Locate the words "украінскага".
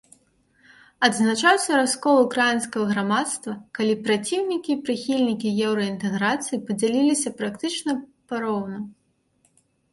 2.21-2.85